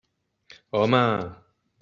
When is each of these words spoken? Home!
Home! 0.73 1.03